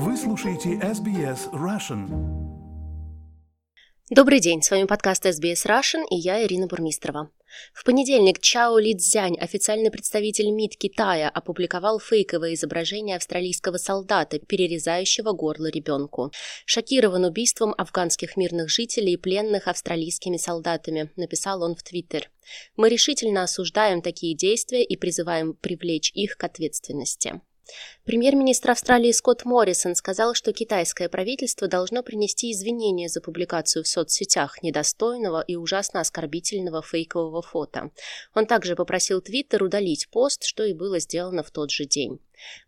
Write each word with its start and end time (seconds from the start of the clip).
Вы 0.00 0.16
слушаете 0.16 0.74
SBS 0.74 1.50
Russian. 1.52 2.06
Добрый 4.08 4.38
день, 4.38 4.62
с 4.62 4.70
вами 4.70 4.84
подкаст 4.84 5.26
SBS 5.26 5.66
Russian 5.66 6.04
и 6.08 6.14
я 6.14 6.44
Ирина 6.44 6.68
Бурмистрова. 6.68 7.32
В 7.74 7.82
понедельник 7.82 8.38
Чао 8.38 8.78
Ли 8.78 8.94
Цзянь, 8.96 9.36
официальный 9.40 9.90
представитель 9.90 10.52
МИД 10.52 10.76
Китая, 10.76 11.28
опубликовал 11.28 11.98
фейковое 11.98 12.54
изображение 12.54 13.16
австралийского 13.16 13.78
солдата, 13.78 14.38
перерезающего 14.38 15.32
горло 15.32 15.66
ребенку. 15.66 16.30
Шокирован 16.64 17.24
убийством 17.24 17.74
афганских 17.76 18.36
мирных 18.36 18.70
жителей 18.70 19.14
и 19.14 19.16
пленных 19.16 19.66
австралийскими 19.66 20.36
солдатами, 20.36 21.10
написал 21.16 21.64
он 21.64 21.74
в 21.74 21.82
Твиттер. 21.82 22.30
Мы 22.76 22.88
решительно 22.88 23.42
осуждаем 23.42 24.00
такие 24.00 24.36
действия 24.36 24.84
и 24.84 24.96
призываем 24.96 25.54
привлечь 25.54 26.12
их 26.14 26.36
к 26.36 26.44
ответственности. 26.44 27.40
Премьер-министр 28.04 28.70
Австралии 28.70 29.12
Скотт 29.12 29.44
Моррисон 29.44 29.94
сказал, 29.94 30.34
что 30.34 30.52
китайское 30.52 31.08
правительство 31.08 31.68
должно 31.68 32.02
принести 32.02 32.52
извинения 32.52 33.08
за 33.08 33.20
публикацию 33.20 33.84
в 33.84 33.88
соцсетях 33.88 34.62
недостойного 34.62 35.42
и 35.46 35.56
ужасно 35.56 36.00
оскорбительного 36.00 36.82
фейкового 36.82 37.42
фото. 37.42 37.90
Он 38.34 38.46
также 38.46 38.76
попросил 38.76 39.20
Твиттер 39.20 39.62
удалить 39.62 40.08
пост, 40.10 40.44
что 40.44 40.64
и 40.64 40.72
было 40.72 40.98
сделано 40.98 41.42
в 41.42 41.50
тот 41.50 41.70
же 41.70 41.84
день. 41.84 42.18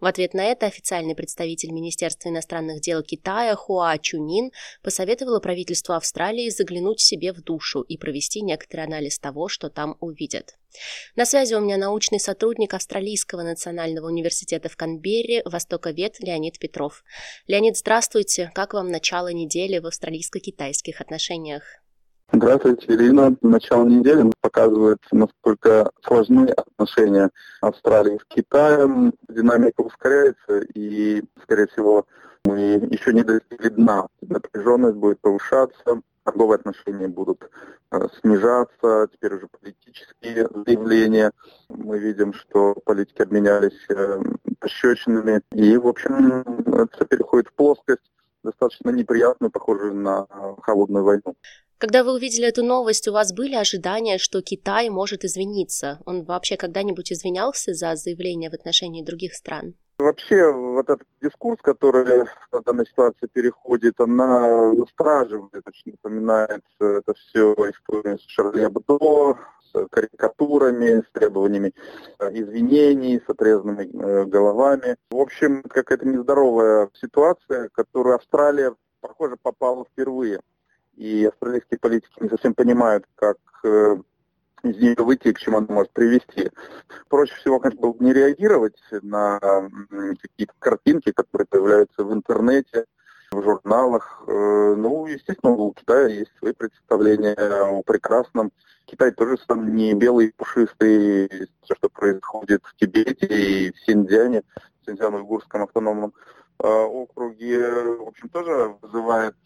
В 0.01 0.07
ответ 0.07 0.35
на 0.35 0.45
это 0.45 0.67
официальный 0.67 1.15
представитель 1.15 1.73
Министерства 1.73 2.29
иностранных 2.29 2.81
дел 2.81 3.03
Китая 3.03 3.55
Хуа 3.57 3.97
Чунин 3.99 4.51
посоветовала 4.83 5.41
правительству 5.41 5.95
Австралии 5.95 6.49
заглянуть 6.51 7.01
себе 7.01 7.33
в 7.33 7.43
душу 7.43 7.83
и 7.83 7.97
провести 7.97 8.43
некоторый 8.43 8.85
анализ 8.87 9.19
того, 9.19 9.49
что 9.49 9.71
там 9.71 9.97
увидят. 10.01 10.57
На 11.17 11.25
связи 11.25 11.55
у 11.55 11.61
меня 11.61 11.77
научный 11.77 12.21
сотрудник 12.21 12.75
Австралийского 12.75 13.43
национального 13.43 14.07
университета 14.07 14.69
в 14.69 14.77
Канберре, 14.77 15.43
востоковед 15.45 16.21
Леонид 16.21 16.59
Петров. 16.59 17.03
Леонид, 17.47 17.77
здравствуйте. 17.77 18.51
Как 18.55 18.75
вам 18.75 18.91
начало 18.91 19.33
недели 19.33 19.79
в 19.79 19.87
австралийско-китайских 19.87 21.01
отношениях? 21.01 21.80
Здравствуйте, 22.33 22.87
Ирина. 22.95 23.37
Начало 23.43 23.87
недели 23.87 24.31
показывает, 24.41 24.99
насколько 25.11 25.91
сложны 26.05 26.47
отношения 26.47 27.31
Австралии 27.61 28.19
с 28.19 28.25
Китаем. 28.33 29.13
Динамика 29.29 29.81
ускоряется, 29.81 30.61
и, 30.75 31.25
скорее 31.43 31.67
всего, 31.67 32.07
мы 32.45 32.61
еще 32.89 33.13
не 33.13 33.25
достигли 33.25 33.71
дна. 33.71 34.07
Напряженность 34.21 34.97
будет 34.97 35.21
повышаться, 35.21 36.03
торговые 36.23 36.57
отношения 36.57 37.09
будут 37.09 37.51
э, 37.91 38.09
снижаться, 38.21 39.09
теперь 39.13 39.35
уже 39.35 39.49
политические 39.49 40.49
заявления. 40.65 41.33
Мы 41.69 41.99
видим, 41.99 42.33
что 42.33 42.77
политики 42.85 43.23
обменялись 43.23 43.85
э, 43.89 44.23
пощечинами, 44.61 45.43
и, 45.51 45.77
в 45.77 45.89
общем, 45.89 46.43
это 46.73 47.05
переходит 47.07 47.49
в 47.49 47.55
плоскость 47.55 48.09
достаточно 48.45 48.91
неприятную, 48.91 49.51
похожую 49.51 49.95
на 49.95 50.29
холодную 50.63 51.05
войну. 51.05 51.35
Когда 51.81 52.05
вы 52.05 52.13
увидели 52.13 52.47
эту 52.47 52.63
новость, 52.63 53.09
у 53.09 53.13
вас 53.13 53.33
были 53.33 53.55
ожидания, 53.55 54.19
что 54.19 54.43
Китай 54.43 54.91
может 54.91 55.25
извиниться? 55.25 55.99
Он 56.05 56.25
вообще 56.25 56.59
когда-нибудь 56.59 57.11
извинялся 57.11 57.73
за 57.73 57.97
заявления 57.97 58.51
в 58.51 58.55
отношении 58.55 59.03
других 59.03 59.33
стран? 59.33 59.73
Вообще, 59.99 60.53
вот 60.53 60.91
этот 60.91 61.09
дискурс, 61.23 61.59
который 61.63 62.27
в 62.53 62.63
данной 62.67 62.85
ситуации 62.85 63.29
переходит, 63.33 63.99
она 63.99 64.69
устраживает, 64.73 65.67
очень 65.67 65.93
напоминает 65.93 66.63
это 66.81 67.15
все 67.15 67.55
историю 67.55 68.19
с 68.19 68.27
Шарли 68.27 68.61
Абдо, 68.61 69.39
с 69.73 69.89
карикатурами, 69.89 71.01
с 71.01 71.11
требованиями 71.13 71.73
э, 72.19 72.31
извинений, 72.35 73.23
с 73.27 73.31
отрезанными 73.31 73.89
э, 73.91 74.25
головами. 74.27 74.97
В 75.11 75.19
общем, 75.19 75.63
какая-то 75.63 76.07
нездоровая 76.07 76.91
ситуация, 77.01 77.71
которую 77.71 78.17
Австралия, 78.17 78.75
похоже, 79.01 79.37
попала 79.43 79.87
впервые 79.87 80.41
и 81.01 81.25
австралийские 81.25 81.79
политики 81.79 82.13
не 82.21 82.29
совсем 82.29 82.55
понимают, 82.55 83.07
как 83.15 83.39
э, 83.65 83.97
из 84.63 84.77
нее 84.77 84.97
выйти 84.99 85.33
к 85.33 85.39
чему 85.39 85.57
она 85.57 85.67
может 85.71 85.93
привести. 85.93 86.51
Проще 87.09 87.35
всего, 87.37 87.59
конечно, 87.59 87.81
было 87.81 87.97
не 88.01 88.13
реагировать 88.13 88.79
на 89.01 89.41
какие-то 90.21 90.53
картинки, 90.59 91.11
которые 91.13 91.47
появляются 91.47 92.05
в 92.05 92.13
интернете, 92.13 92.85
в 93.33 93.43
журналах. 93.43 94.23
Э, 94.27 94.75
ну, 94.77 95.07
естественно, 95.07 95.53
у 95.53 95.73
Китая 95.73 96.09
есть 96.09 96.33
свои 96.39 96.53
представления 96.53 97.35
о 97.35 97.83
прекрасном. 97.83 98.53
Китай 98.85 99.13
тоже 99.13 99.39
сам 99.49 99.75
не 99.75 99.95
белый, 99.95 100.35
пушистый, 100.37 101.29
все, 101.63 101.75
что 101.77 101.89
происходит 101.89 102.63
в 102.65 102.77
Тибете 102.77 103.27
и 103.27 103.73
в 103.73 103.79
Синьцзяне, 103.87 104.43
в 104.83 104.91
Синьцзяно-Уйгурском 104.91 105.63
автономном 105.63 106.13
э, 106.59 106.67
округе, 106.69 107.71
в 107.71 108.09
общем, 108.09 108.29
тоже 108.29 108.77
вызывает 108.83 109.37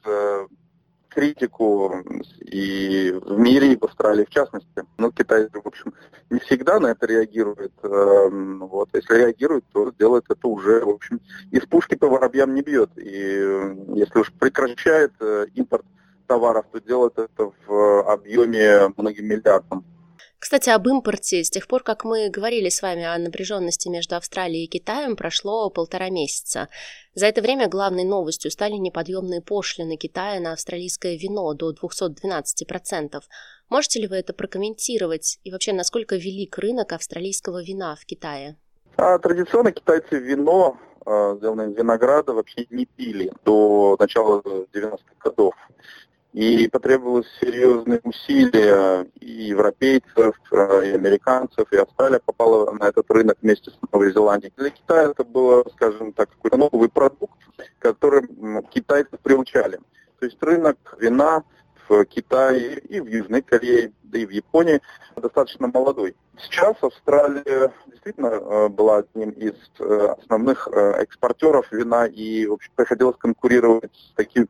критику 1.15 1.95
и 2.41 3.13
в 3.25 3.39
мире, 3.39 3.73
и 3.73 3.77
в 3.77 3.85
Австралии 3.85 4.25
в 4.25 4.31
частности. 4.31 4.85
Но 4.99 5.11
Китай, 5.11 5.49
в 5.53 5.67
общем, 5.67 5.95
не 6.31 6.41
всегда 6.41 6.81
на 6.81 6.89
это 6.89 7.07
реагирует. 7.07 7.73
Эм, 7.83 8.67
вот. 8.67 8.89
Если 8.93 9.15
реагирует, 9.15 9.65
то 9.73 9.91
делает 9.99 10.25
это 10.29 10.49
уже, 10.49 10.85
в 10.85 10.91
общем, 10.91 11.21
из 11.51 11.65
пушки 11.67 11.95
по 11.95 12.09
воробьям 12.09 12.55
не 12.55 12.63
бьет. 12.63 12.91
И 12.97 13.11
э, 13.11 13.77
если 13.95 14.19
уж 14.19 14.33
прекращает 14.33 15.13
э, 15.21 15.47
импорт 15.55 15.85
товаров, 16.27 16.67
то 16.73 16.81
делает 16.81 17.19
это 17.19 17.53
в 17.67 18.03
объеме 18.03 18.93
многим 18.97 19.27
миллиардам. 19.27 19.85
Кстати, 20.45 20.69
об 20.69 20.87
импорте. 20.87 21.43
С 21.43 21.49
тех 21.49 21.67
пор, 21.67 21.83
как 21.83 22.05
мы 22.05 22.29
говорили 22.29 22.69
с 22.69 22.83
вами 22.83 23.03
о 23.03 23.17
напряженности 23.17 23.89
между 23.89 24.17
Австралией 24.17 24.67
и 24.67 24.69
Китаем, 24.69 25.17
прошло 25.17 25.71
полтора 25.71 26.11
месяца. 26.11 26.69
За 27.15 27.25
это 27.25 27.41
время 27.41 27.67
главной 27.67 28.05
новостью 28.05 28.51
стали 28.51 28.75
неподъемные 28.75 29.41
пошлины 29.41 29.97
Китая 29.97 30.41
на 30.41 30.53
австралийское 30.53 31.17
вино 31.17 31.55
до 31.55 31.73
212%. 31.73 33.23
Можете 33.71 34.01
ли 34.01 34.07
вы 34.07 34.17
это 34.17 34.35
прокомментировать? 34.35 35.39
И 35.45 35.51
вообще, 35.51 35.73
насколько 35.73 36.17
велик 36.17 36.59
рынок 36.59 36.93
австралийского 36.93 37.63
вина 37.63 37.97
в 37.97 38.05
Китае? 38.05 38.59
А, 38.99 39.19
традиционно 39.19 39.73
китайцы 39.73 40.19
вино, 40.19 40.77
а, 41.07 41.37
сделанное 41.37 41.71
из 41.71 41.75
винограда, 41.75 42.35
вообще 42.35 42.67
не 42.69 42.85
пили 42.85 43.33
до 43.47 43.97
начала 43.99 44.43
90-х 44.43 45.15
годов. 45.25 45.55
И 46.35 46.67
потребовалось 46.67 47.29
серьезные 47.41 48.01
усилия 48.03 49.07
и 49.21 49.45
европейцев, 49.45 50.35
э, 50.51 50.87
и 50.87 50.91
американцев, 50.91 51.73
и 51.73 51.77
Австралия 51.77 52.19
попала 52.19 52.73
на 52.73 52.89
этот 52.89 53.09
рынок 53.09 53.39
вместе 53.41 53.71
с 53.71 53.79
Новой 53.93 54.11
Зеландией. 54.13 54.53
Для 54.57 54.71
Китая 54.71 55.11
это 55.13 55.23
было, 55.23 55.65
скажем 55.77 56.13
так, 56.13 56.31
какой-то 56.31 56.57
новый 56.57 56.89
продукт, 56.89 57.39
который 57.79 58.27
китайцы 58.73 59.17
приучали. 59.23 59.79
То 60.19 60.27
есть 60.27 60.43
рынок 60.43 60.77
вина 60.99 61.45
в 61.89 62.05
Китае 62.07 62.79
и 62.79 63.01
в 63.01 63.07
Южной 63.07 63.43
Корее, 63.43 63.93
да 64.03 64.19
и 64.19 64.27
в 64.27 64.31
Японии 64.31 64.81
достаточно 65.17 65.69
молодой. 65.69 66.15
Сейчас 66.39 66.77
Австралия 66.83 67.73
действительно 67.87 68.27
э, 68.27 68.69
была 68.69 68.99
одним 68.99 69.31
из 69.31 69.55
э, 69.79 70.15
основных 70.19 70.69
э, 70.69 71.03
экспортеров 71.03 71.71
вина 71.71 72.07
и, 72.07 72.47
в 72.47 72.55
общем, 72.55 72.73
приходилось 72.75 73.17
конкурировать 73.17 73.95
с 73.95 74.15
такими 74.15 74.47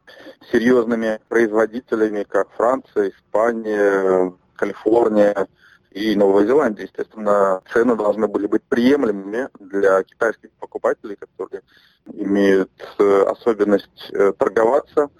серьезными 0.50 1.20
производителями, 1.28 2.24
как 2.24 2.50
Франция, 2.56 3.10
Испания, 3.10 4.32
Калифорния 4.56 5.46
и 5.90 6.16
Новая 6.16 6.46
Зеландия. 6.46 6.84
Естественно, 6.84 7.60
цены 7.72 7.96
должны 7.96 8.28
были 8.28 8.46
быть 8.46 8.62
приемлемыми 8.62 9.48
для 9.60 10.02
китайских 10.02 10.50
покупателей, 10.52 11.16
которые 11.16 11.62
имеют 12.06 12.70
особенность 12.98 14.10
торговаться– 14.38 15.10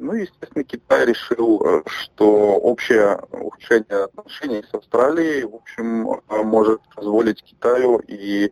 ну, 0.00 0.14
естественно, 0.14 0.64
Китай 0.64 1.04
решил, 1.04 1.62
э, 1.62 1.82
что 1.86 2.56
общее 2.56 3.20
ухудшение 3.30 4.04
отношений 4.04 4.64
с 4.68 4.74
Австралией, 4.74 5.44
в 5.44 5.54
общем, 5.54 6.10
э, 6.10 6.42
может 6.42 6.80
позволить 6.94 7.42
Китаю 7.42 8.00
и 8.06 8.50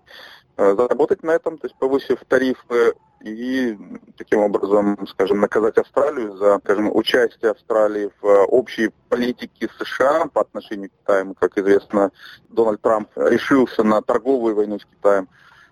э, 0.56 0.75
заработать 0.76 1.22
на 1.22 1.31
этом, 1.31 1.58
то 1.58 1.66
есть 1.66 1.76
повысив 1.78 2.22
тарифы 2.28 2.94
и 3.22 3.76
таким 4.16 4.41
образом, 4.41 5.06
скажем, 5.08 5.40
наказать 5.40 5.78
Австралию 5.78 6.37
за, 6.37 6.58
скажем, 6.58 6.94
участие 6.94 7.50
Австралии 7.50 8.12
в 8.20 8.44
общей 8.46 8.90
политике 9.08 9.69
США 9.78 10.26
по 10.26 10.43
отношению 10.43 10.90
к 10.90 10.93
Китаю. 11.00 11.34
Как 11.34 11.56
известно, 11.58 12.12
Дональд 12.50 12.81
Трамп 12.82 13.08
решился 13.17 13.82
на 13.82 14.02
торговую 14.02 14.55
войну 14.55 14.78
с 14.78 14.84
Китаем. 14.84 15.28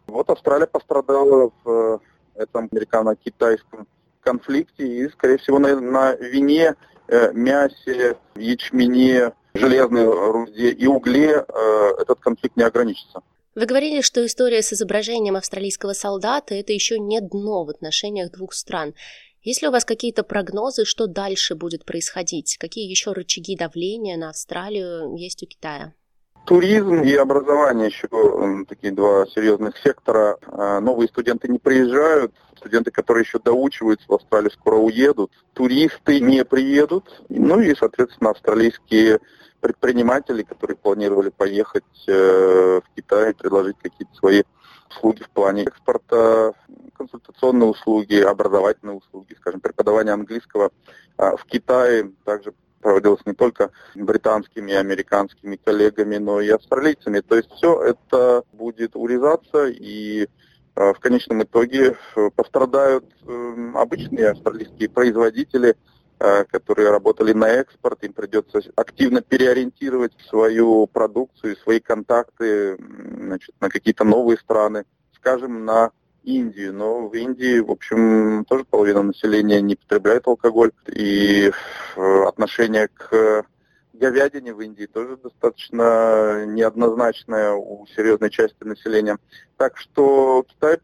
Вот 0.06 0.30
Австралия 0.30 0.66
пострадала 0.66 1.52
в 1.62 2.00
этом 2.34 2.68
американо-китайском 2.72 3.86
конфликте 4.26 4.84
и, 4.84 5.08
скорее 5.08 5.38
всего, 5.38 5.58
на, 5.58 5.80
на 5.80 6.14
вине, 6.16 6.74
э, 7.08 7.32
мясе, 7.32 8.16
ячмене, 8.34 9.32
железной 9.54 10.04
руде 10.04 10.70
и 10.70 10.86
угле 10.86 11.44
э, 11.46 11.90
этот 12.02 12.18
конфликт 12.20 12.56
не 12.56 12.64
ограничится. 12.64 13.20
Вы 13.54 13.64
говорили, 13.66 14.02
что 14.02 14.26
история 14.26 14.62
с 14.62 14.72
изображением 14.72 15.36
австралийского 15.36 15.92
солдата– 15.92 16.54
это 16.56 16.72
еще 16.72 16.98
не 16.98 17.20
дно 17.20 17.64
в 17.64 17.70
отношениях 17.70 18.32
двух 18.32 18.52
стран. 18.52 18.94
Есть 19.42 19.62
ли 19.62 19.68
у 19.68 19.70
вас 19.70 19.84
какие-то 19.84 20.24
прогнозы, 20.24 20.84
что 20.84 21.06
дальше 21.06 21.54
будет 21.54 21.84
происходить? 21.84 22.56
Какие 22.58 22.90
еще 22.90 23.12
рычаги 23.12 23.56
давления 23.56 24.16
на 24.16 24.30
Австралию 24.30 25.14
есть 25.16 25.42
у 25.42 25.46
Китая? 25.46 25.94
Туризм 26.46 27.02
и 27.02 27.12
образование 27.14 27.88
еще 27.88 28.06
такие 28.68 28.92
два 28.92 29.26
серьезных 29.26 29.76
сектора. 29.78 30.36
А, 30.46 30.80
новые 30.80 31.08
студенты 31.08 31.48
не 31.48 31.58
приезжают, 31.58 32.32
студенты, 32.56 32.92
которые 32.92 33.24
еще 33.24 33.40
доучиваются 33.40 34.06
в 34.08 34.14
Австралию, 34.14 34.52
скоро 34.52 34.76
уедут. 34.76 35.32
Туристы 35.54 36.20
не 36.20 36.44
приедут. 36.44 37.20
Ну 37.28 37.60
и, 37.60 37.74
соответственно, 37.74 38.30
австралийские 38.30 39.18
предприниматели, 39.60 40.44
которые 40.44 40.76
планировали 40.76 41.30
поехать 41.30 41.82
э, 42.06 42.80
в 42.80 42.94
Китай, 42.94 43.34
предложить 43.34 43.76
какие-то 43.82 44.14
свои 44.14 44.42
услуги 44.88 45.24
в 45.24 45.30
плане 45.30 45.64
экспорта, 45.64 46.52
консультационные 46.96 47.70
услуги, 47.70 48.20
образовательные 48.20 48.96
услуги, 48.96 49.34
скажем, 49.34 49.60
преподавание 49.60 50.14
английского 50.14 50.70
а, 51.16 51.36
в 51.36 51.44
Китае 51.44 52.12
также 52.24 52.54
проводилось 52.80 53.24
не 53.26 53.32
только 53.32 53.70
британскими 53.94 54.72
и 54.72 54.74
американскими 54.76 55.56
коллегами, 55.56 56.16
но 56.16 56.40
и 56.40 56.48
австралийцами. 56.48 57.20
То 57.20 57.36
есть 57.36 57.50
все 57.52 57.82
это 57.82 58.42
будет 58.52 58.94
урезаться 58.94 59.66
и 59.66 60.28
а, 60.76 60.92
в 60.92 61.00
конечном 61.00 61.42
итоге 61.42 61.96
э, 62.16 62.30
пострадают 62.36 63.06
эм, 63.26 63.76
обычные 63.78 64.30
австралийские 64.30 64.90
производители, 64.90 65.74
э, 66.18 66.44
которые 66.44 66.90
работали 66.90 67.32
на 67.32 67.48
экспорт, 67.48 68.04
им 68.04 68.12
придется 68.12 68.60
активно 68.76 69.22
переориентировать 69.22 70.12
свою 70.28 70.86
продукцию, 70.86 71.56
свои 71.56 71.80
контакты 71.80 72.76
значит, 72.76 73.54
на 73.58 73.70
какие-то 73.70 74.04
новые 74.04 74.36
страны, 74.36 74.84
скажем, 75.14 75.64
на 75.64 75.92
Индию. 76.26 76.74
Но 76.74 77.08
в 77.08 77.14
Индии, 77.14 77.60
в 77.60 77.70
общем, 77.70 78.44
тоже 78.44 78.64
половина 78.64 79.02
населения 79.02 79.60
не 79.62 79.76
потребляет 79.76 80.26
алкоголь. 80.26 80.72
И 80.88 81.50
э, 81.96 82.22
отношение 82.26 82.88
к 82.88 83.44
говядине 83.94 84.52
в 84.52 84.60
Индии 84.60 84.86
тоже 84.86 85.16
достаточно 85.16 86.44
неоднозначное 86.46 87.52
у 87.52 87.86
серьезной 87.86 88.30
части 88.30 88.64
населения. 88.64 89.18
Так 89.56 89.78
что 89.78 90.44
Китай 90.48 90.78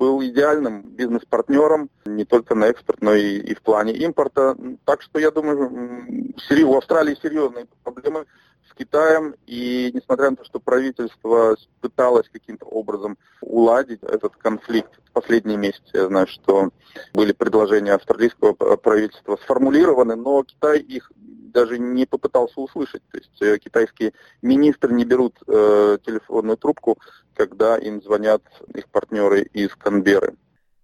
был 0.00 0.24
идеальным 0.24 0.80
бизнес-партнером 0.80 1.90
не 2.06 2.24
только 2.24 2.54
на 2.54 2.64
экспорт, 2.64 3.02
но 3.02 3.14
и, 3.14 3.36
и 3.36 3.54
в 3.54 3.60
плане 3.60 3.92
импорта. 3.92 4.56
Так 4.86 5.02
что 5.02 5.18
я 5.18 5.30
думаю, 5.30 6.34
у 6.64 6.76
Австралии 6.76 7.18
серьезные 7.22 7.66
проблемы 7.84 8.24
с 8.70 8.74
Китаем, 8.74 9.34
и 9.46 9.90
несмотря 9.92 10.30
на 10.30 10.36
то, 10.36 10.44
что 10.46 10.58
правительство 10.58 11.54
пыталось 11.82 12.30
каким-то 12.32 12.64
образом 12.64 13.18
уладить 13.42 14.02
этот 14.02 14.36
конфликт 14.36 14.90
в 15.04 15.12
последние 15.12 15.58
месяцы, 15.58 15.90
я 15.92 16.06
знаю, 16.06 16.26
что 16.28 16.70
были 17.12 17.32
предложения 17.32 17.92
австралийского 17.92 18.54
правительства 18.54 19.36
сформулированы, 19.36 20.16
но 20.16 20.42
Китай 20.44 20.78
их 20.78 21.12
даже 21.52 21.78
не 21.78 22.06
попытался 22.06 22.60
услышать. 22.60 23.02
То 23.10 23.18
есть 23.18 23.42
э, 23.42 23.58
китайские 23.58 24.12
министры 24.42 24.94
не 24.94 25.04
берут 25.04 25.36
э, 25.46 25.98
телефонную 26.04 26.56
трубку, 26.56 26.98
когда 27.34 27.76
им 27.76 28.02
звонят 28.02 28.42
их 28.74 28.88
партнеры 28.88 29.42
из 29.42 29.74
Канберы. 29.76 30.36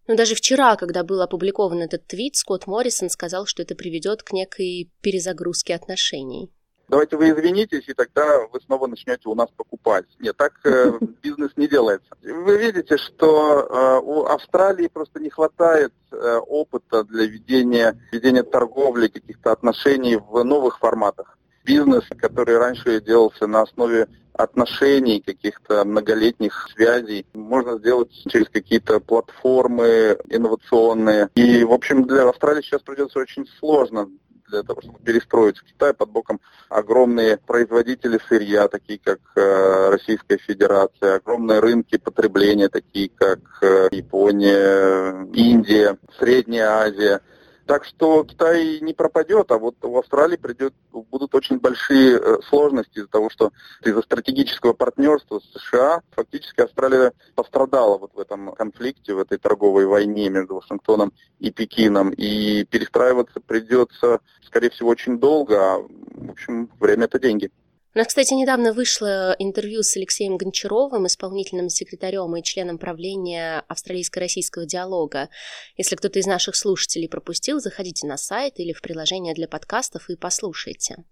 Но 0.07 0.15
даже 0.15 0.35
вчера, 0.35 0.77
когда 0.77 1.03
был 1.03 1.21
опубликован 1.21 1.83
этот 1.83 2.07
твит, 2.07 2.37
Скотт 2.37 2.67
Моррисон 2.67 3.11
сказал, 3.11 3.47
что 3.47 3.63
это 3.63 3.75
приведет 3.75 4.23
к 4.23 4.33
некой 4.33 4.91
перезагрузке 5.01 5.75
отношений. 5.75 6.51
Давайте 6.89 7.17
вы 7.17 7.31
извинитесь, 7.31 7.89
и 7.89 7.95
тогда 7.95 8.47
вы 8.53 8.61
снова 8.61 8.87
начнете 8.87 9.29
у 9.29 9.35
нас 9.35 9.49
покупать. 9.57 10.05
Нет, 10.21 10.37
так 10.37 10.53
э, 10.65 10.93
бизнес 11.23 11.51
не 11.57 11.67
делается. 11.67 12.09
Вы 12.23 12.59
видите, 12.59 12.97
что 12.97 13.61
э, 13.61 14.01
у 14.05 14.25
Австралии 14.25 14.87
просто 14.87 15.19
не 15.19 15.31
хватает 15.31 15.93
э, 16.13 16.37
опыта 16.47 17.03
для 17.05 17.27
ведения, 17.27 18.01
ведения 18.13 18.45
торговли, 18.45 19.09
каких-то 19.09 19.51
отношений 19.51 20.17
в 20.17 20.45
новых 20.45 20.79
форматах. 20.79 21.37
Бизнес, 21.65 22.05
который 22.19 22.57
раньше 22.59 23.01
делался 23.01 23.49
на 23.49 23.63
основе 23.63 24.07
отношений, 24.33 25.21
каких-то 25.21 25.85
многолетних 25.85 26.69
связей, 26.75 27.27
можно 27.33 27.79
сделать 27.79 28.13
через 28.29 28.49
какие-то 28.49 29.01
платформы 29.01 30.19
инновационные. 30.29 31.31
И, 31.35 31.65
в 31.65 31.73
общем, 31.73 32.05
для 32.05 32.29
Австралии 32.29 32.63
сейчас 32.63 32.83
придется 32.83 33.19
очень 33.19 33.47
сложно 33.59 34.09
для 34.49 34.63
того, 34.63 34.81
чтобы 34.81 34.99
перестроить 34.99 35.59
в 35.59 35.65
Китай 35.65 35.93
под 35.95 36.11
боком. 36.11 36.41
Огромные 36.69 37.37
производители 37.37 38.21
сырья, 38.29 38.69
такие 38.69 38.99
как 39.03 39.21
э, 39.37 39.91
Российская 39.91 40.39
Федерация, 40.39 41.17
огромные 41.17 41.61
рынки 41.61 41.97
потребления, 41.97 42.69
такие 42.69 43.11
как 43.15 43.41
э, 43.63 43.89
Япония, 43.91 45.27
Индия, 45.33 45.99
Средняя 46.19 46.69
Азия– 46.69 47.21
так 47.67 47.85
что 47.85 48.25
Китай 48.25 48.81
не 48.81 48.95
пропадет, 48.95 49.51
а 49.51 49.59
вот 49.59 49.77
в 49.83 49.97
Австралии 49.97 50.37
придет, 50.37 50.73
будут 50.93 51.35
очень 51.35 51.59
большие 51.59 52.19
э, 52.19 52.39
сложности 52.49 52.99
из-за 52.99 53.09
того, 53.09 53.29
что 53.29 53.53
из-за 53.85 54.03
стратегического 54.03 54.73
партнерства 54.73 55.41
с 55.41 55.61
США 55.61 56.01
фактически 56.13 56.61
Австралия 56.61 57.13
пострадала 57.35 57.99
вот 57.99 58.15
в 58.15 58.21
этом 58.21 58.53
конфликте, 58.55 59.15
в 59.15 59.19
этой 59.19 59.39
торговой 59.39 59.87
войне 59.87 60.31
между 60.31 60.55
Вашингтоном 60.55 61.13
и 61.41 61.51
Пекином. 61.51 62.11
И 62.11 62.65
перестраиваться 62.65 63.41
придется, 63.41 64.21
скорее 64.45 64.71
всего, 64.71 64.91
очень 64.91 65.19
долго. 65.19 65.57
А, 65.57 65.79
в 65.79 66.31
общем, 66.31 66.71
время 66.79 67.05
это 67.05 67.19
деньги. 67.19 67.51
У 67.97 67.99
нас, 67.99 68.09
кстати, 68.09 68.35
недавно 68.35 68.75
вышло 68.75 69.35
интервью 69.39 69.83
с 69.83 69.97
Алексеем 69.97 70.37
Гончаровым, 70.37 71.07
исполнительным 71.07 71.71
секретарем 71.71 72.37
и 72.37 72.43
членом 72.43 72.77
правления 72.77 73.65
австралийско-российского 73.69 74.67
диалога. 74.67 75.31
Если 75.79 75.97
кто-то 75.97 76.19
из 76.19 76.27
наших 76.27 76.57
слушателей 76.57 77.09
пропустил, 77.09 77.59
заходите 77.59 78.07
на 78.07 78.19
сайт 78.19 78.61
или 78.61 78.75
в 78.75 78.83
приложение 78.83 79.33
для 79.33 79.49
подкастов 79.49 80.11
и 80.11 80.17
послушайте. 80.17 81.07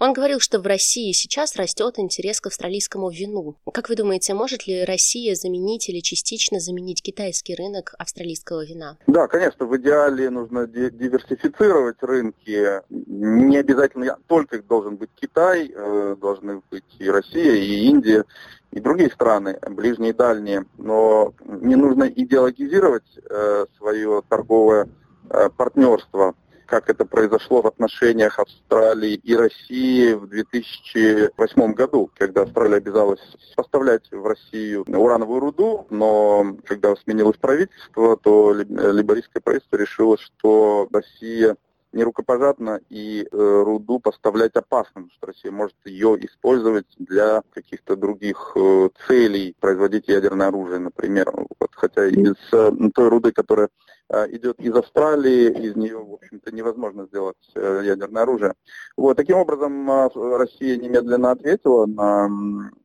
Он 0.00 0.12
говорил, 0.12 0.40
что 0.40 0.58
в 0.58 0.66
России 0.66 1.12
сейчас 1.12 1.54
растет 1.54 2.00
интерес 2.00 2.40
к 2.40 2.48
австралийскому 2.48 3.10
вину. 3.10 3.56
Как 3.72 3.88
вы 3.88 3.94
думаете, 3.94 4.34
может 4.34 4.66
ли 4.66 4.84
Россия 4.84 5.36
заменить 5.36 5.88
или 5.88 6.00
частично 6.00 6.58
заменить 6.58 7.00
китайский 7.00 7.54
рынок 7.54 7.94
австралийского 7.96 8.64
вина? 8.64 8.98
Да, 9.06 9.28
конечно, 9.28 9.66
в 9.66 9.76
идеале 9.76 10.30
нужно 10.30 10.66
диверсифицировать 10.66 11.98
рынки. 12.00 12.82
Не 12.88 13.58
обязательно 13.58 14.18
только 14.26 14.60
должен 14.60 14.96
быть 14.96 15.10
Китай, 15.14 15.70
э, 15.72 16.16
должны 16.24 16.62
быть 16.70 16.84
и 16.98 17.10
Россия, 17.10 17.52
и 17.52 17.84
Индия, 17.84 18.24
и 18.72 18.80
другие 18.80 19.10
страны, 19.10 19.58
ближние 19.70 20.10
и 20.10 20.16
дальние. 20.16 20.64
Но 20.78 21.34
не 21.44 21.76
нужно 21.76 22.04
идеологизировать 22.04 23.18
э, 23.30 23.66
свое 23.76 24.22
торговое 24.28 24.88
э, 25.30 25.50
партнерство, 25.56 26.34
как 26.66 26.88
это 26.88 27.04
произошло 27.04 27.60
в 27.60 27.66
отношениях 27.66 28.38
Австралии 28.38 29.14
и 29.14 29.36
России 29.36 30.14
в 30.14 30.26
2008 30.26 31.72
году, 31.74 32.10
когда 32.16 32.42
Австралия 32.42 32.76
обязалась 32.76 33.20
поставлять 33.54 34.10
в 34.10 34.26
Россию 34.26 34.84
урановую 34.88 35.40
руду, 35.40 35.86
но 35.90 36.56
когда 36.64 36.96
сменилось 36.96 37.36
правительство, 37.36 38.16
то 38.16 38.54
либористское 38.54 39.42
правительство 39.42 39.76
решило, 39.76 40.16
что 40.18 40.88
Россия 40.90 41.56
нерукопожатно 41.94 42.80
и 42.90 43.22
э, 43.30 43.62
руду 43.64 43.98
поставлять 44.00 44.54
опасно, 44.54 45.02
потому 45.02 45.10
что 45.10 45.26
Россия 45.26 45.52
может 45.52 45.76
ее 45.84 46.16
использовать 46.26 46.86
для 46.98 47.42
каких-то 47.52 47.96
других 47.96 48.52
э, 48.56 48.88
целей, 49.06 49.54
производить 49.60 50.08
ядерное 50.08 50.48
оружие, 50.48 50.80
например. 50.80 51.32
Вот, 51.32 51.70
хотя 51.72 52.06
из 52.06 52.36
э, 52.52 52.70
той 52.94 53.08
руды, 53.08 53.32
которая 53.32 53.68
э, 54.10 54.36
идет 54.36 54.60
из 54.60 54.74
Австралии, 54.74 55.50
из 55.68 55.76
нее, 55.76 55.98
в 55.98 56.14
общем-то, 56.14 56.52
невозможно 56.54 57.06
сделать 57.06 57.36
э, 57.54 57.82
ядерное 57.84 58.22
оружие. 58.22 58.54
Вот, 58.96 59.16
таким 59.16 59.38
образом, 59.38 59.90
э, 59.90 60.08
Россия 60.36 60.76
немедленно 60.76 61.30
ответила 61.30 61.86
на 61.86 62.28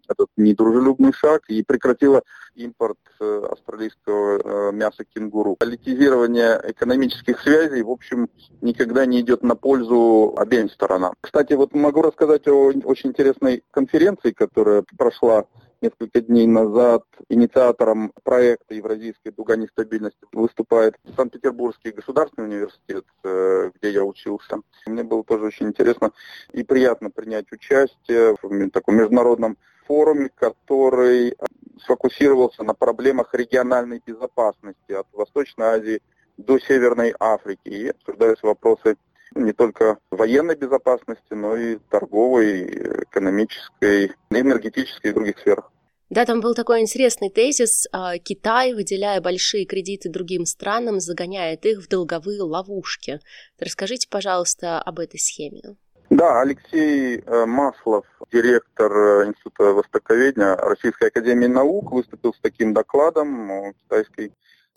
этот 0.10 0.28
недружелюбный 0.38 1.14
шаг 1.14 1.44
и 1.48 1.64
прекратила 1.64 2.24
импорт 2.56 2.98
э, 3.20 3.48
австралийского 3.52 4.40
э, 4.40 4.72
мяса 4.74 5.04
кенгуру. 5.06 5.56
Политизирование 5.56 6.60
экономических 6.68 7.40
связей, 7.40 7.84
в 7.84 7.90
общем, 7.90 8.30
никогда 8.62 9.06
не 9.06 9.22
идет 9.22 9.44
на 9.44 9.56
пользу 9.56 10.34
обеим 10.38 10.70
сторонам. 10.70 11.14
Кстати, 11.22 11.54
вот 11.54 11.74
могу 11.74 12.02
рассказать 12.02 12.48
о 12.48 12.72
очень 12.84 13.10
интересной 13.10 13.64
конференции, 13.72 14.32
которая 14.32 14.84
прошла 14.98 15.46
несколько 15.82 16.22
дней 16.22 16.48
назад 16.48 17.04
инициатором 17.30 18.12
проекта 18.24 18.76
Евразийской 18.76 19.32
дуга 19.32 19.56
нестабильности 19.56 20.20
выступает 20.34 20.96
Санкт-Петербургский 21.16 21.92
государственный 21.92 22.48
университет, 22.48 23.06
э, 23.24 23.72
где 23.76 23.92
я 23.92 24.04
учился. 24.04 24.60
Мне 24.86 25.04
было 25.04 25.24
тоже 25.24 25.46
очень 25.46 25.68
интересно 25.68 26.12
и 26.52 26.64
приятно 26.64 27.10
принять 27.10 27.52
участие 27.52 28.36
в 28.42 28.70
таком 28.72 28.98
международном 28.98 29.58
форуме, 29.90 30.30
который 30.36 31.36
сфокусировался 31.84 32.64
на 32.64 32.76
проблемах 32.76 33.34
региональной 33.34 34.02
безопасности 34.06 34.92
от 34.92 35.08
Восточной 35.14 35.66
Азии 35.66 36.02
до 36.38 36.60
Северной 36.60 37.14
Африки. 37.20 37.70
И 37.70 37.90
обсуждались 37.90 38.44
вопросы 38.44 38.98
не 39.36 39.52
только 39.52 39.98
военной 40.12 40.56
безопасности, 40.56 41.34
но 41.34 41.56
и 41.56 41.80
торговой, 41.90 43.04
экономической, 43.04 44.12
энергетической 44.30 45.08
и 45.08 45.14
других 45.14 45.40
сферах. 45.40 45.72
Да, 46.10 46.26
там 46.26 46.42
был 46.42 46.56
такой 46.56 46.82
интересный 46.82 47.30
тезис. 47.30 47.88
А, 47.92 48.18
Китай, 48.18 48.74
выделяя 48.74 49.22
большие 49.22 49.66
кредиты 49.66 50.10
другим 50.10 50.46
странам, 50.46 51.00
загоняет 51.00 51.66
их 51.66 51.80
в 51.80 51.88
долговые 51.88 52.42
ловушки. 52.42 53.20
Расскажите, 53.60 54.08
пожалуйста, 54.10 54.82
об 54.82 55.00
этой 55.00 55.20
схеме. 55.20 55.62
Да, 56.10 56.42
Алексей 56.42 57.20
э, 57.20 57.46
Маслов, 57.46 58.06
директор 58.32 58.92
э, 58.92 59.28
Института 59.28 59.74
Востоковедения 59.74 60.56
Российской 60.56 61.10
Академии 61.10 61.48
Наук, 61.48 61.92
выступил 61.92 62.34
с 62.34 62.40
таким 62.40 62.74
докладом 62.74 63.52
о 63.52 63.74
китайской 63.74 64.34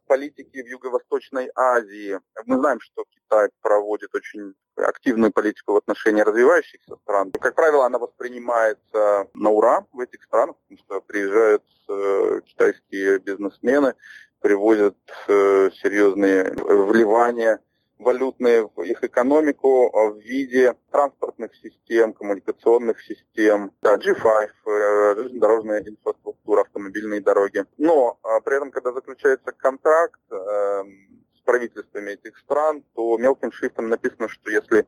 политике 0.06 0.62
в 0.62 0.66
Юго-Восточной 0.66 1.50
Азии. 1.54 2.18
Мы 2.44 2.58
знаем, 2.58 2.80
что 2.80 3.04
Китай 3.08 3.48
проводит 3.62 4.14
очень 4.14 4.54
активную 4.76 5.32
политику 5.32 5.72
в 5.72 5.76
отношении 5.76 6.22
развивающихся 6.22 6.96
стран. 7.02 7.32
Как 7.32 7.54
правило, 7.54 7.86
она 7.86 7.98
воспринимается 7.98 9.28
на 9.34 9.50
ура 9.50 9.86
в 9.92 10.00
этих 10.00 10.22
странах, 10.24 10.56
потому 10.56 10.78
что 10.78 11.00
приезжают 11.00 11.62
э, 11.88 12.40
китайские 12.44 13.18
бизнесмены, 13.20 13.94
привозят 14.40 14.96
э, 15.28 15.70
серьезные 15.82 16.52
вливания 16.52 17.60
валютные 18.02 18.68
в 18.74 18.82
их 18.82 19.02
экономику 19.02 19.90
в 19.90 20.18
виде 20.18 20.74
транспортных 20.90 21.54
систем, 21.56 22.12
коммуникационных 22.12 23.00
систем, 23.00 23.72
да, 23.82 23.96
G5, 23.96 24.48
э, 24.66 25.14
железнодорожная 25.16 25.82
инфраструктура, 25.82 26.62
автомобильные 26.62 27.20
дороги. 27.20 27.64
Но 27.78 28.18
а, 28.22 28.40
при 28.40 28.56
этом, 28.56 28.70
когда 28.70 28.92
заключается 28.92 29.52
контракт 29.52 30.20
э, 30.30 30.34
с 30.34 31.40
правительствами 31.44 32.10
этих 32.10 32.38
стран, 32.38 32.84
то 32.94 33.16
мелким 33.18 33.52
шрифтом 33.52 33.88
написано, 33.88 34.28
что 34.28 34.50
если 34.50 34.86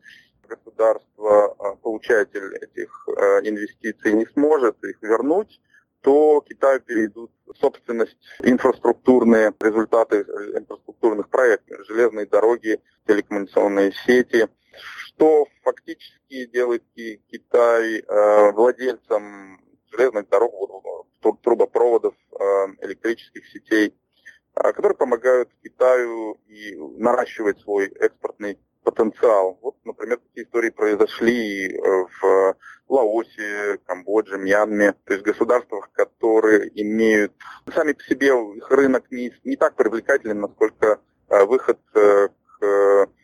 государство, 0.49 1.55
а, 1.59 1.77
получатель 1.77 2.57
этих 2.57 3.09
э, 3.09 3.49
инвестиций 3.49 4.13
не 4.13 4.27
сможет 4.27 4.83
их 4.85 5.01
вернуть, 5.03 5.61
то 6.03 6.43
Китаю 6.47 6.81
перейдут 6.81 7.31
собственность, 7.59 8.19
инфраструктурные 8.41 9.55
результаты 9.59 10.25
инфраструктурных 11.05 11.29
проектов, 11.29 11.87
железные 11.87 12.27
дороги, 12.27 12.81
телекоммуникационные 13.07 13.93
сети, 14.07 14.49
что 14.73 15.47
фактически 15.63 16.47
делает 16.47 16.83
Китай 16.95 17.99
э, 18.01 18.53
владельцем 18.53 19.61
железных 19.91 20.29
дорог, 20.29 21.07
трубопроводов, 21.43 22.15
э, 22.33 22.45
электрических 22.83 23.47
сетей, 23.49 23.95
э, 24.57 24.73
которые 24.73 24.97
помогают 24.97 25.51
Китаю 25.63 26.41
и 26.49 26.77
наращивать 26.99 27.61
свой 27.61 27.89
экспортный 28.01 28.59
потенциал. 28.83 29.59
Вот, 29.63 29.77
например, 29.85 30.19
такие 30.19 30.47
истории 30.47 30.71
произошли 30.71 31.79
в 31.79 32.57
Лаосе, 32.89 33.79
Камбодже, 33.87 34.39
Мьянме, 34.39 34.95
то 35.05 35.15
есть 35.15 35.25
государствах, 35.25 35.91
которые 35.93 36.71
имеют 36.81 37.33
сами 37.75 37.93
по 37.93 38.03
себе 38.03 38.29
их 38.57 38.71
рынок 38.71 39.05
не, 39.11 39.33
не 39.45 39.57
так 39.57 39.75
привлекателен, 39.75 40.41
насколько 40.41 41.01
выход 41.29 41.79
к 41.93 42.31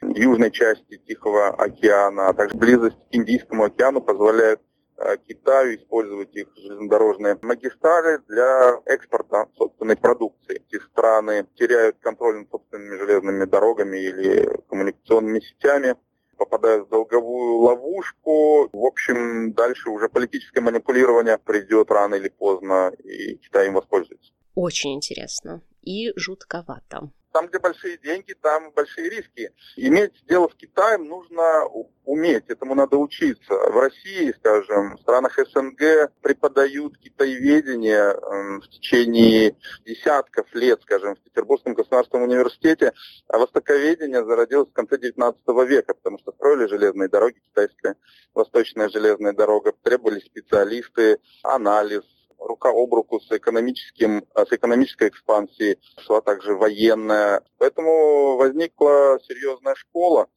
южной 0.03 0.51
части 0.51 0.97
Тихого 1.07 1.49
океана, 1.49 2.29
а 2.29 2.33
также 2.33 2.57
близость 2.57 2.97
к 2.97 3.15
Индийскому 3.15 3.65
океану 3.65 4.01
позволяет 4.01 4.61
э, 4.97 5.17
Китаю 5.27 5.77
использовать 5.77 6.35
их 6.35 6.49
железнодорожные 6.57 7.39
магистрали 7.43 8.19
для 8.29 8.81
экспорта 8.87 9.47
собственной 9.57 9.97
продукции. 9.97 10.63
Эти 10.69 10.81
страны 10.83 11.47
теряют 11.55 11.97
контроль 12.01 12.41
над 12.41 12.51
собственными 12.51 12.99
железными 12.99 13.45
дорогами 13.45 13.99
или 13.99 14.49
коммуникационными 14.69 15.41
сетями, 15.41 15.97
попадают 16.51 16.87
в 16.87 16.91
долговую 16.91 17.59
ловушку. 17.59 18.69
В 18.73 18.85
общем, 18.85 19.53
дальше 19.53 19.91
уже 19.91 20.09
политическое 20.09 20.61
манипулирование 20.61 21.39
придет 21.39 21.91
рано 21.91 22.17
или 22.17 22.29
поздно, 22.29 22.93
и 23.05 23.37
Китай 23.37 23.69
им 23.69 23.75
воспользуется. 23.75 24.33
Очень 24.55 24.95
интересно 24.95 25.63
и 25.83 26.13
жутковато. 26.17 27.11
Там, 27.33 27.47
где 27.47 27.61
большие 27.61 27.97
деньги, 27.99 28.35
там 28.43 28.73
большие 28.73 29.09
риски. 29.09 29.53
Иметь 29.77 30.13
дело 30.27 30.49
с 30.49 30.55
Китаем 30.57 31.05
нужно 31.05 31.65
уметь, 32.05 32.45
этому 32.49 32.75
надо 32.75 32.97
учиться. 32.97 33.55
В 33.55 33.79
России, 33.79 34.35
скажем, 34.39 34.97
в 34.97 35.01
странах 35.03 35.39
СНГ 35.39 36.11
преподают 36.23 36.99
китаеведение 36.99 38.17
эм, 38.17 38.61
в 38.61 38.69
течение 38.69 39.57
десятков 39.85 40.53
лет, 40.55 40.83
скажем, 40.83 41.15
в 41.15 41.21
Петербургском 41.21 41.75
государственном 41.75 42.29
университете, 42.29 42.95
а 43.29 43.39
востоковедение 43.39 44.25
зародилось 44.25 44.69
в 44.69 44.73
конце 44.73 44.97
XIX 44.97 45.37
века, 45.67 45.95
потому 45.95 46.19
что 46.19 46.33
строили 46.33 46.67
железные 46.67 47.09
дороги, 47.09 47.39
китайская 47.39 47.95
восточная 48.35 48.89
железная 48.89 49.33
дорога, 49.33 49.73
требовались 49.85 50.25
специалисты, 50.25 51.21
анализ, 51.45 52.03
рука 52.41 52.71
об 52.71 52.93
руку 52.95 53.21
с 53.21 53.31
экономическим, 53.31 54.25
э, 54.35 54.45
с 54.47 54.53
экономической 54.53 55.09
экспансией, 55.09 55.79
шла 55.99 56.21
также 56.21 56.55
военная. 56.55 57.43
Поэтому 57.59 58.37
возникла 58.37 59.19
серьезная 59.23 59.75
школа 59.75 60.29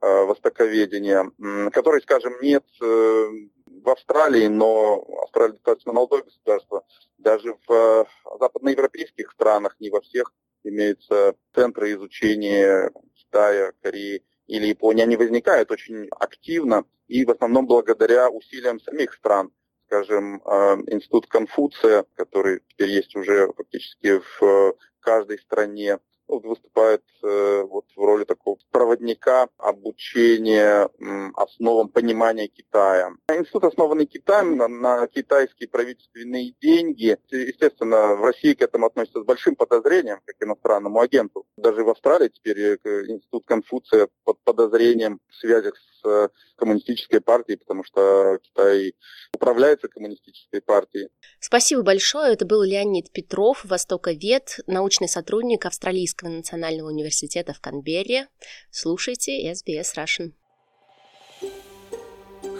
э, 0.00 0.24
востоковедения, 0.24 1.30
которой, 1.70 2.02
скажем, 2.02 2.34
нет 2.40 2.64
э, 2.80 2.84
в 2.84 3.88
Австралии, 3.88 4.46
но 4.46 5.04
Австралия 5.22 5.52
достаточно 5.52 5.92
молодое 5.92 6.22
государство. 6.22 6.84
Даже 7.18 7.56
в 7.66 8.06
западноевропейских 8.38 9.30
странах, 9.32 9.76
не 9.80 9.90
во 9.90 10.00
всех, 10.00 10.32
имеются 10.64 11.34
центры 11.54 11.92
изучения 11.92 12.90
Китая, 13.14 13.72
Кореи 13.82 14.24
или 14.46 14.66
Японии. 14.66 15.02
Они 15.02 15.16
возникают 15.16 15.70
очень 15.70 16.08
активно 16.10 16.84
и 17.08 17.24
в 17.24 17.30
основном 17.30 17.66
благодаря 17.66 18.28
усилиям 18.30 18.80
самих 18.80 19.14
стран 19.14 19.52
скажем, 19.86 20.42
э, 20.44 20.48
институт 20.88 21.26
Конфуция, 21.28 22.04
который 22.14 22.60
теперь 22.68 22.90
есть 22.90 23.14
уже 23.16 23.52
фактически 23.52 24.20
в 24.40 24.74
каждой 25.00 25.38
стране, 25.38 25.98
выступает 26.28 27.02
э, 27.22 27.62
вот 27.62 27.84
в 27.94 28.00
роли 28.00 28.24
такого 28.24 28.58
проводника 28.70 29.48
обучения 29.58 30.88
основам 31.34 31.88
понимания 31.88 32.48
Китая. 32.48 33.10
Институт, 33.28 33.64
основанный 33.64 34.06
Китаем 34.06 34.56
на, 34.56 34.68
на 34.68 35.06
китайские 35.06 35.68
правительственные 35.68 36.54
деньги. 36.60 37.16
Естественно, 37.30 38.14
в 38.14 38.24
России 38.24 38.54
к 38.54 38.62
этому 38.62 38.86
относятся 38.86 39.22
с 39.22 39.24
большим 39.24 39.56
подозрением, 39.56 40.20
как 40.24 40.36
иностранному 40.40 41.00
агенту. 41.00 41.46
Даже 41.56 41.84
в 41.84 41.90
Австралии 41.90 42.28
теперь 42.28 42.58
э, 42.58 42.76
институт 43.08 43.44
Конфуция 43.46 44.08
под 44.24 44.38
подозрением 44.44 45.20
в 45.28 45.34
связях 45.36 45.74
с 45.76 46.06
э, 46.08 46.28
коммунистической 46.56 47.20
партией, 47.20 47.58
потому 47.58 47.84
что 47.84 48.38
Китай 48.42 48.94
управляется 49.34 49.88
коммунистической 49.88 50.60
партией. 50.60 51.08
Спасибо 51.40 51.82
большое. 51.82 52.32
Это 52.32 52.46
был 52.46 52.62
Леонид 52.62 53.12
Петров, 53.12 53.64
востоковед, 53.64 54.60
научный 54.66 55.08
сотрудник 55.08 55.66
Австралийского 55.66 56.15
национального 56.22 56.88
университета 56.88 57.52
в 57.52 57.60
Канберре. 57.60 58.28
Слушайте 58.70 59.50
SBS 59.50 59.94
Russian. 59.96 60.32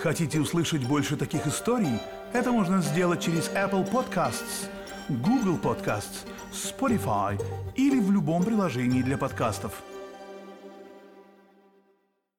Хотите 0.01 0.41
услышать 0.41 0.87
больше 0.87 1.17
таких 1.17 1.47
историй? 1.47 1.99
Это 2.33 2.53
можно 2.53 2.81
сделать 2.83 3.23
через 3.23 3.49
Apple 3.51 3.91
Podcasts, 3.91 4.69
Google 5.09 5.59
Podcasts, 5.59 6.27
Spotify 6.53 7.41
или 7.77 7.99
в 7.99 8.11
любом 8.11 8.45
приложении 8.45 9.03
для 9.03 9.17
подкастов. 9.17 9.83